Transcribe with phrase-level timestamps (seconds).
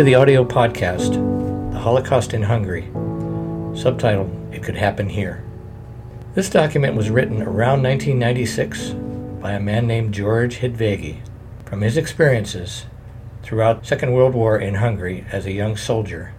[0.00, 1.12] To the audio podcast,
[1.72, 2.84] The Holocaust in Hungary.
[3.74, 5.44] subtitled It Could Happen Here.
[6.34, 8.92] This document was written around 1996
[9.42, 11.18] by a man named George Hidveghy
[11.66, 12.86] from his experiences
[13.42, 16.32] throughout Second World War in Hungary as a young soldier.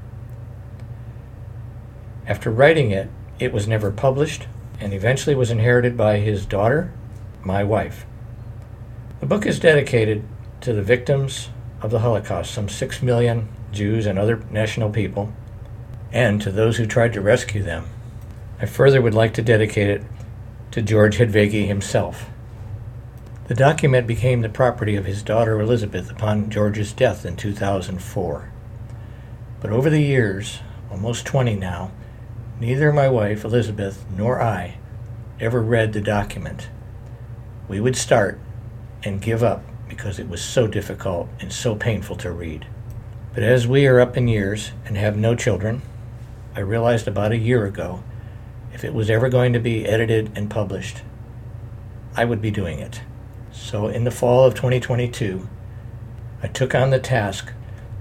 [2.25, 4.47] After writing it, it was never published
[4.79, 6.91] and eventually was inherited by his daughter,
[7.43, 8.07] my wife.
[9.19, 10.23] The book is dedicated
[10.61, 11.49] to the victims
[11.81, 15.33] of the Holocaust, some six million Jews and other national people,
[16.11, 17.85] and to those who tried to rescue them.
[18.59, 20.03] I further would like to dedicate it
[20.71, 22.29] to George Hidveghy himself.
[23.47, 28.51] The document became the property of his daughter Elizabeth upon George's death in 2004.
[29.59, 31.91] But over the years, almost 20 now,
[32.59, 34.77] neither my wife Elizabeth nor I
[35.39, 36.69] ever read the document.
[37.67, 38.39] We would start
[39.03, 42.65] and give up because it was so difficult and so painful to read.
[43.33, 45.81] But as we are up in years and have no children,
[46.55, 48.01] I realized about a year ago
[48.73, 51.01] if it was ever going to be edited and published,
[52.15, 53.01] I would be doing it.
[53.51, 55.49] So in the fall of 2022,
[56.41, 57.51] I took on the task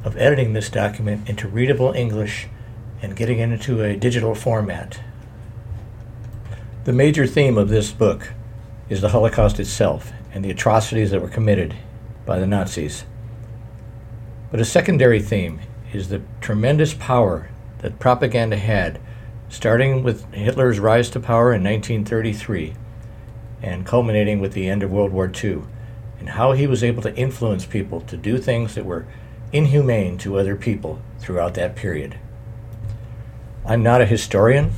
[0.04, 2.46] of editing this document into readable English
[3.02, 5.00] and getting it into a digital format.
[6.84, 8.32] The major theme of this book
[8.88, 11.74] is the Holocaust itself and the atrocities that were committed
[12.24, 13.04] by the Nazis.
[14.50, 15.60] But a secondary theme
[15.92, 19.00] is the tremendous power that propaganda had,
[19.48, 22.74] starting with Hitler's rise to power in 1933
[23.62, 25.62] and culminating with the end of World War II,
[26.18, 29.06] and how he was able to influence people to do things that were
[29.52, 32.18] inhumane to other people throughout that period.
[33.66, 34.72] I'm not a historian,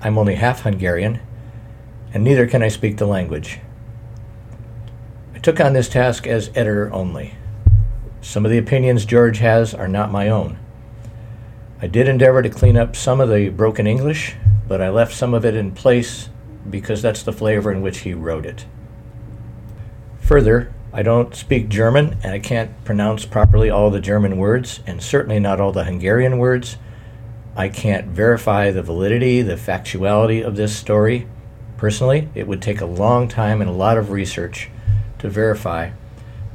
[0.00, 1.20] I'm only half Hungarian,
[2.12, 3.58] and neither can I speak the language
[5.42, 7.34] took on this task as editor only.
[8.20, 10.58] Some of the opinions George has are not my own.
[11.82, 14.36] I did endeavor to clean up some of the broken English,
[14.66, 16.30] but I left some of it in place
[16.70, 18.64] because that's the flavor in which he wrote it.
[20.20, 25.02] Further, I don't speak German and I can't pronounce properly all the German words, and
[25.02, 26.78] certainly not all the Hungarian words.
[27.56, 31.28] I can't verify the validity, the factuality of this story.
[31.76, 34.70] Personally, it would take a long time and a lot of research
[35.24, 35.90] to verify.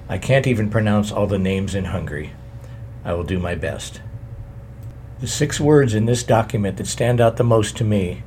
[0.07, 2.33] I can't even pronounce all the names in Hungary.
[3.03, 3.99] I will do my best.
[5.21, 8.21] The six words in this document that stand out the most to me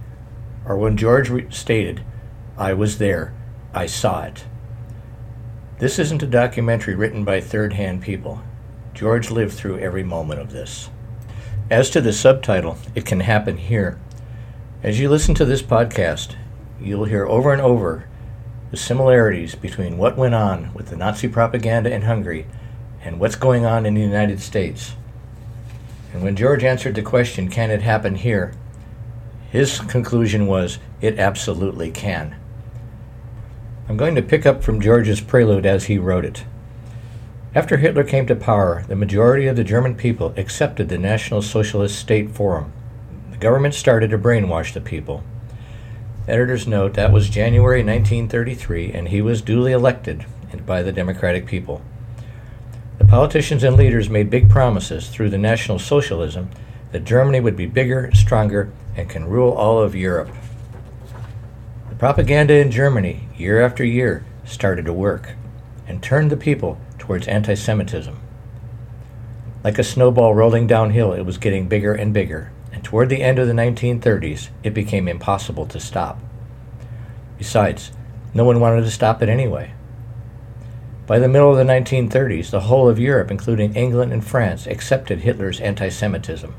[0.66, 2.02] are when George stated,
[2.58, 3.32] I was there,
[3.72, 4.44] I saw it.
[5.78, 8.42] This isn't a documentary written by third hand people.
[8.94, 10.90] George lived through every moment of this.
[11.70, 14.00] As to the subtitle, It Can Happen Here,
[14.82, 16.34] as you listen to this podcast,
[16.80, 18.08] you'll hear over and over
[18.72, 22.46] the similarities between what went on with the Nazi propaganda in Hungary
[23.02, 24.94] and what's going on in the United States.
[26.12, 28.54] And when George answered the question, Can it happen here?
[29.50, 32.34] his conclusion was, It absolutely can.
[33.90, 36.44] I'm going to pick up from George's prelude as he wrote it.
[37.54, 41.98] After Hitler came to power, the majority of the German people accepted the National Socialist
[41.98, 42.72] State Forum.
[43.32, 45.22] The government started to brainwash the people.
[46.28, 50.24] Editor's note that was January 1933, and he was duly elected
[50.64, 51.82] by the Democratic people.
[52.98, 56.48] The politicians and leaders made big promises through the National Socialism
[56.92, 60.30] that Germany would be bigger, stronger, and can rule all of Europe.
[61.88, 65.32] The propaganda in Germany, year after year, started to work
[65.88, 68.16] and turned the people towards anti Semitism.
[69.64, 73.46] Like a snowball rolling downhill, it was getting bigger and bigger toward the end of
[73.46, 76.18] the 1930s, it became impossible to stop.
[77.38, 77.92] Besides,
[78.34, 79.72] no one wanted to stop it anyway.
[81.06, 85.20] By the middle of the 1930s, the whole of Europe, including England and France, accepted
[85.20, 86.54] Hitler's anti Semitism.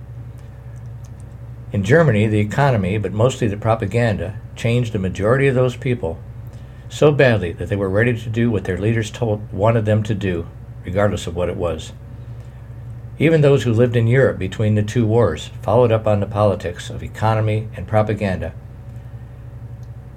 [1.71, 6.19] In Germany, the economy, but mostly the propaganda, changed the majority of those people
[6.87, 10.13] so badly that they were ready to do what their leaders told, wanted them to
[10.13, 10.47] do,
[10.85, 11.91] regardless of what it was.
[13.19, 16.89] Even those who lived in Europe between the two wars followed up on the politics
[16.89, 18.53] of economy and propaganda.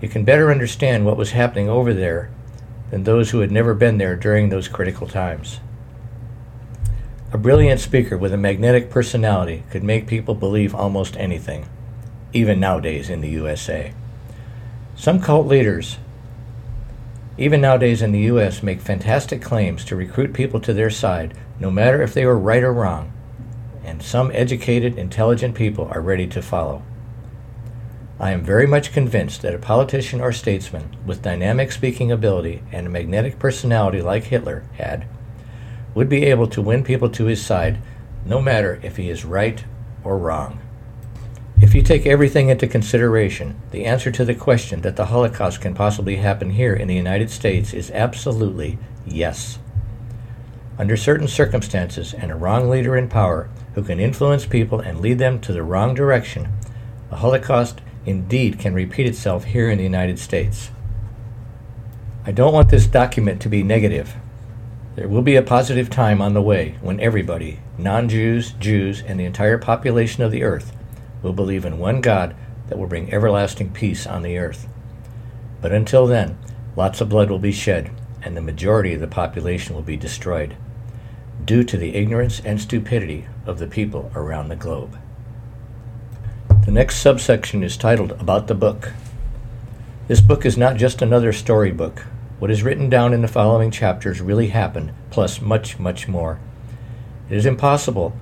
[0.00, 2.30] You can better understand what was happening over there
[2.90, 5.60] than those who had never been there during those critical times.
[7.32, 11.68] A brilliant speaker with a magnetic personality could make people believe almost anything,
[12.32, 13.92] even nowadays in the USA.
[14.94, 15.98] Some cult leaders,
[17.36, 21.70] even nowadays in the US, make fantastic claims to recruit people to their side no
[21.70, 23.12] matter if they are right or wrong,
[23.84, 26.82] and some educated, intelligent people are ready to follow.
[28.18, 32.86] I am very much convinced that a politician or statesman with dynamic speaking ability and
[32.86, 35.06] a magnetic personality like Hitler had
[35.94, 37.78] would be able to win people to his side,
[38.24, 39.64] no matter if he is right
[40.02, 40.60] or wrong.
[41.60, 45.74] If you take everything into consideration, the answer to the question that the Holocaust can
[45.74, 49.58] possibly happen here in the United States is absolutely yes.
[50.78, 55.18] Under certain circumstances and a wrong leader in power who can influence people and lead
[55.18, 56.48] them to the wrong direction,
[57.08, 60.70] the Holocaust indeed can repeat itself here in the United States.
[62.26, 64.16] I don't want this document to be negative.
[64.96, 69.18] There will be a positive time on the way when everybody, non Jews, Jews, and
[69.18, 70.76] the entire population of the earth,
[71.22, 72.34] will believe in one God
[72.68, 74.66] that will bring everlasting peace on the earth.
[75.60, 76.38] But until then,
[76.76, 77.90] lots of blood will be shed,
[78.22, 80.56] and the majority of the population will be destroyed,
[81.44, 84.98] due to the ignorance and stupidity of the people around the globe.
[86.64, 88.92] The next subsection is titled About the Book.
[90.08, 92.00] This book is not just another storybook.
[92.38, 96.38] What is written down in the following chapters really happened, plus much, much more.
[97.30, 98.16] It is impossible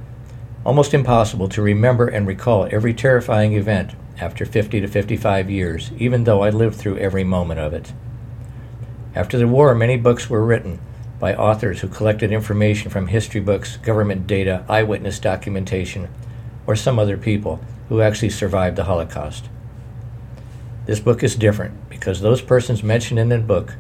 [0.64, 6.25] almost impossible to remember and recall every terrifying event after 50 to 55 years, even
[6.25, 7.93] though I lived through every moment of it.
[9.14, 10.81] After the war, many books were written
[11.25, 16.06] by authors who collected information from history books, government data, eyewitness documentation,
[16.67, 19.49] or some other people who actually survived the Holocaust.
[20.85, 23.76] This book is different because those persons mentioned in the book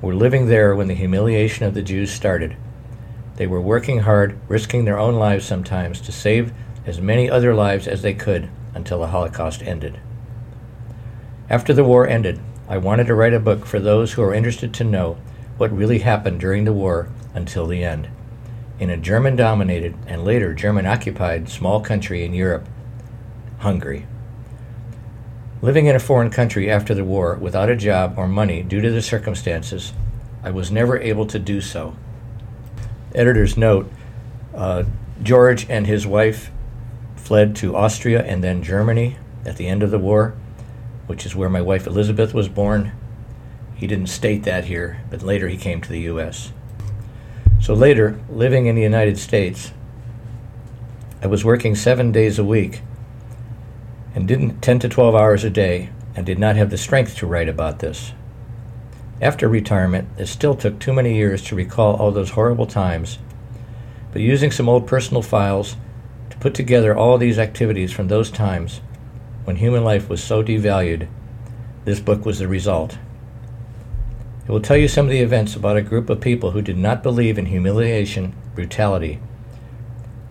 [0.00, 2.56] were living there when the humiliation of the Jews started
[3.36, 6.52] they were working hard, risking their own lives sometimes, to save
[6.84, 10.00] as many other lives as they could until the Holocaust ended.
[11.48, 14.74] After the war ended, I wanted to write a book for those who are interested
[14.74, 15.16] to know
[15.62, 18.08] what really happened during the war until the end.
[18.80, 22.68] In a German dominated and later German occupied small country in Europe,
[23.60, 24.08] Hungary.
[25.60, 28.90] Living in a foreign country after the war without a job or money due to
[28.90, 29.92] the circumstances,
[30.42, 31.94] I was never able to do so
[33.14, 33.88] editor's note
[34.56, 34.82] uh,
[35.22, 36.50] George and his wife
[37.14, 40.34] fled to Austria and then Germany at the end of the war,
[41.06, 42.90] which is where my wife Elizabeth was born.
[43.82, 46.52] He didn't state that here, but later he came to the U.S.
[47.60, 49.72] So later, living in the United States,
[51.20, 52.82] I was working seven days a week
[54.14, 57.26] and didn't 10 to 12 hours a day and did not have the strength to
[57.26, 58.12] write about this.
[59.20, 63.18] After retirement, it still took too many years to recall all those horrible times,
[64.12, 65.74] but using some old personal files
[66.30, 68.80] to put together all these activities from those times
[69.42, 71.08] when human life was so devalued,
[71.84, 72.96] this book was the result.
[74.44, 76.76] It will tell you some of the events about a group of people who did
[76.76, 79.20] not believe in humiliation, brutality,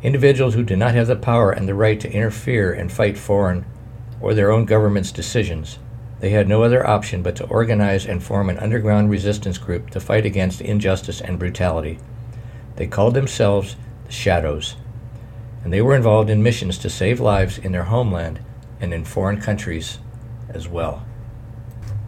[0.04, 3.66] individuals who did not have the power and the right to interfere and fight foreign
[4.19, 5.80] or their own government's decisions.
[6.19, 10.00] They had no other option but to organize and form an underground resistance group to
[10.00, 11.98] fight against injustice and brutality.
[12.75, 14.75] They called themselves the Shadows,
[15.63, 18.40] and they were involved in missions to save lives in their homeland
[18.80, 20.00] and in foreign countries
[20.50, 21.06] as well.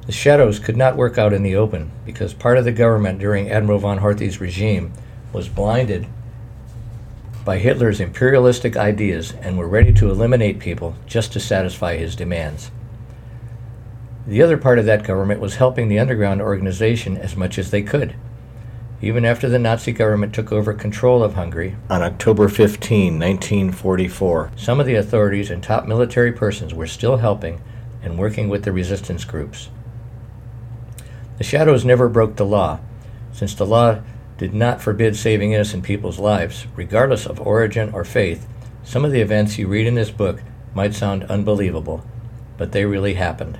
[0.06, 3.50] The Shadows could not work out in the open because part of the government during
[3.50, 4.92] Admiral von Horthy's regime
[5.32, 6.08] was blinded
[7.46, 12.70] by Hitler's imperialistic ideas and were ready to eliminate people just to satisfy his demands.
[14.28, 17.82] The other part of that government was helping the underground organization as much as they
[17.82, 18.14] could.
[19.02, 24.82] Even after the Nazi government took over control of Hungary on October 15, 1944, some
[24.82, 27.62] of the authorities and top military persons were still helping
[28.02, 29.70] and working with the resistance groups.
[31.38, 32.80] The Shadows never broke the law,
[33.32, 34.00] since the law
[34.38, 38.48] did not forbid saving innocent people's lives, regardless of origin or faith.
[38.84, 40.42] Some of the events you read in this book
[40.76, 42.06] might sound unbelievable,
[42.58, 43.58] but they really happened.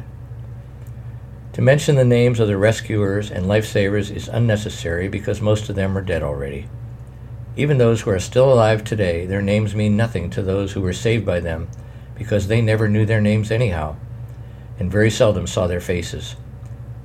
[1.54, 5.98] To mention the names of the rescuers and lifesavers is unnecessary because most of them
[5.98, 6.68] are dead already.
[7.56, 10.94] Even those who are still alive today, their names mean nothing to those who were
[10.94, 11.70] saved by them
[12.16, 13.96] because they never knew their names anyhow,
[14.80, 16.36] and very seldom saw their faces.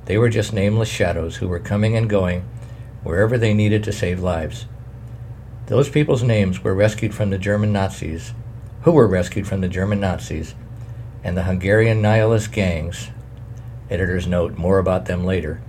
[0.09, 2.41] They were just nameless shadows who were coming and going
[3.03, 4.65] wherever they needed to save lives.
[5.67, 8.33] Those people's names were rescued from the German Nazis,
[8.81, 10.55] who were rescued from the German Nazis,
[11.23, 13.11] and the Hungarian nihilist gangs
[13.91, 15.61] editors note more about them later,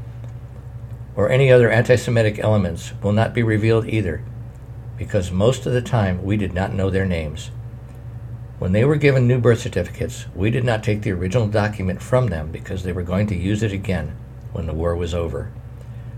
[1.14, 4.24] or any other anti Semitic elements will not be revealed either,
[4.96, 7.50] because most of the time we did not know their names.
[8.58, 12.28] When they were given new birth certificates, we did not take the original document from
[12.28, 14.16] them because they were going to use it again
[14.52, 15.50] when the war was over.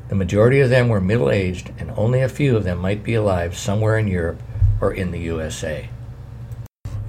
[0.09, 3.15] The majority of them were middle aged, and only a few of them might be
[3.15, 4.43] alive somewhere in Europe
[4.81, 5.89] or in the USA.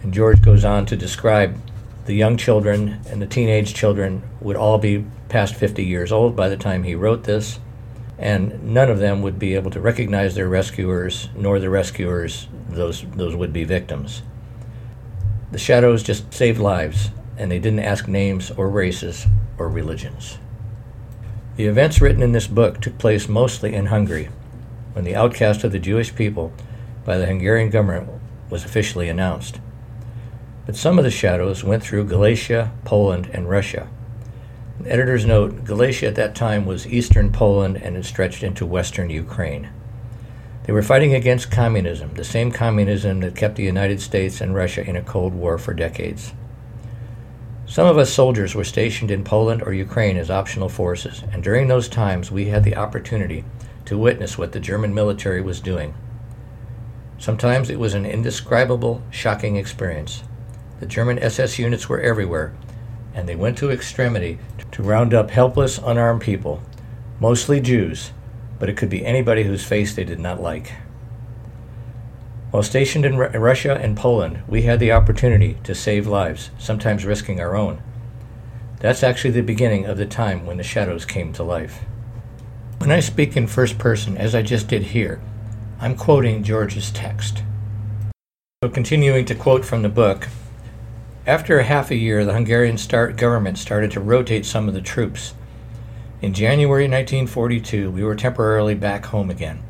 [0.02, 1.58] And George goes on to describe
[2.06, 6.50] the young children and the teenage children would all be past 50 years old by
[6.50, 7.60] the time he wrote this,
[8.18, 13.06] and none of them would be able to recognize their rescuers, nor the rescuers those
[13.16, 14.22] those would be victims.
[15.52, 19.28] The shadows just saved lives, and they didn't ask names or races
[19.58, 20.38] or religions.
[21.56, 24.30] The events written in this book took place mostly in Hungary,
[24.94, 26.52] when the outcast of the Jewish people
[27.06, 28.10] by the Hungarian government
[28.50, 29.60] was officially announced.
[30.66, 33.88] But some of the shadows went through Galicia, Poland, and Russia.
[34.84, 39.70] Editor's note Galicia at that time was eastern Poland and it stretched into western Ukraine.
[40.64, 44.84] They were fighting against communism, the same communism that kept the United States and Russia
[44.84, 46.34] in a Cold War for decades.
[47.66, 51.68] Some of us soldiers were stationed in Poland or Ukraine as optional forces, and during
[51.68, 53.46] those times we had the opportunity
[53.86, 55.94] to witness what the German military was doing.
[57.18, 60.24] Sometimes it was an indescribable, shocking experience.
[60.82, 62.54] The German SS units were everywhere,
[63.14, 64.40] and they went to extremity
[64.74, 66.62] to round up helpless, unarmed people,
[67.20, 68.12] mostly Jews,
[68.60, 70.74] but it could be anybody whose face they did not like.
[72.54, 77.42] While stationed in Russia and Poland, we had the opportunity to save lives, sometimes risking
[77.42, 77.82] our own.
[78.80, 81.80] That's actually the beginning of the time when the shadows came to life.
[82.78, 85.20] When I speak in first person, as I just did here,
[85.80, 87.42] I'm quoting George's text.
[88.64, 90.28] So, continuing to quote from the book,
[91.26, 95.34] after half a year, the Hungarian start government started to rotate some of the troops.
[96.22, 99.64] In January 1942, we were temporarily back home again.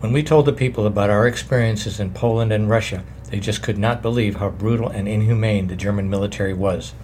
[0.00, 3.76] When we told the people about our experiences in Poland and Russia, they just could
[3.76, 6.94] not believe how brutal and inhumane the German military was,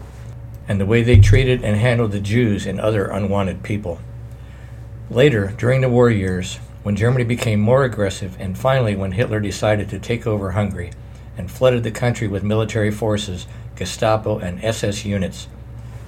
[0.67, 4.01] and the way they treated and handled the Jews and other unwanted people.
[5.11, 9.91] Later, during the war years, when Germany became more aggressive, and finally when Hitler decided
[9.91, 10.91] to take over Hungary,
[11.37, 15.49] and flooded the country with military forces, Gestapo, and SS units.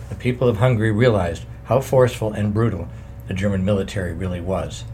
[0.09, 2.89] The people of Hungary realized how forceful and brutal
[3.27, 4.85] the German military really was.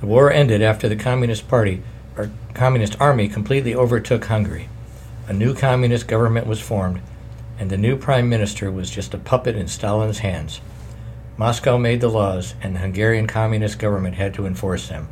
[0.00, 1.82] The war ended after the Communist Party
[2.16, 4.68] or Communist Army completely overtook Hungary.
[5.26, 7.00] A new communist government was formed,
[7.58, 10.60] and the new prime minister was just a puppet in Stalin's hands.
[11.36, 15.08] Moscow made the laws, and the Hungarian communist government had to enforce them.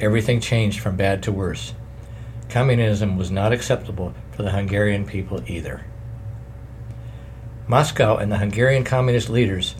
[0.00, 1.74] Everything changed from bad to worse.
[2.48, 5.86] Communism was not acceptable for the Hungarian people either.
[7.66, 9.74] Moscow and the Hungarian communist leaders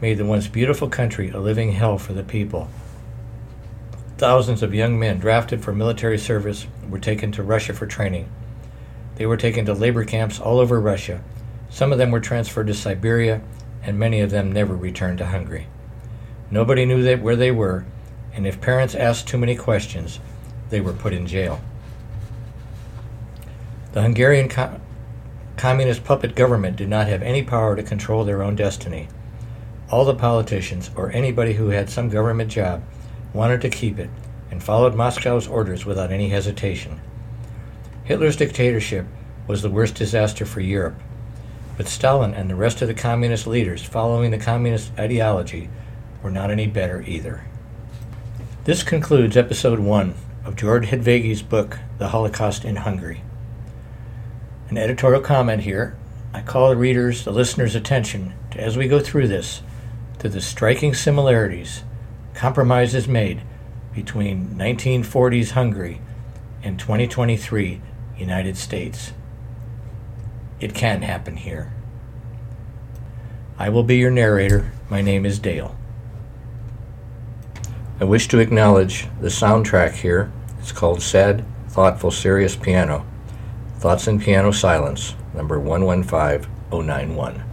[0.00, 2.68] made the once beautiful country a living hell for the people.
[4.20, 8.30] Thousands of young men drafted for military service were taken to Russia for training.
[9.14, 11.24] They were taken to labor camps all over Russia.
[11.70, 13.40] Some of them were transferred to Siberia,
[13.82, 15.68] and many of them never returned to Hungary.
[16.50, 17.86] Nobody knew where they were,
[18.34, 20.20] and if parents asked too many questions,
[20.68, 21.58] they were put in jail.
[23.92, 24.82] The Hungarian co-
[25.56, 29.08] communist puppet government did not have any power to control their own destiny.
[29.90, 32.82] All the politicians, or anybody who had some government job,
[33.32, 34.10] wanted to keep it
[34.50, 37.00] and followed Moscow's orders without any hesitation.
[38.04, 39.06] Hitler's dictatorship
[39.46, 40.96] was the worst disaster for Europe,
[41.76, 45.70] but Stalin and the rest of the communist leaders following the communist ideology
[46.22, 47.44] were not any better either.
[48.64, 53.22] This concludes episode one of George Hidveghy's book, The Holocaust in Hungary.
[54.68, 55.96] An editorial comment here.
[56.32, 59.62] I call the readers, the listeners' attention to, as we go through this,
[60.18, 61.82] to the striking similarities,
[62.34, 63.42] compromises made
[63.94, 66.00] between 1940s Hungary
[66.62, 67.80] and 2023
[68.16, 69.12] United States.
[70.60, 71.72] It can happen here.
[73.58, 74.72] I will be your narrator.
[74.88, 75.76] My name is Dale.
[78.00, 80.32] I wish to acknowledge the soundtrack here.
[80.58, 83.06] It's called Sad, Thoughtful, Serious Piano.
[83.76, 87.49] Thoughts in Piano Silence, number 115091.